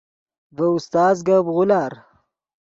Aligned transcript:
ڤے 0.55 0.65
استاز 0.75 1.17
گپ 1.27 1.45
غولار 1.55 1.91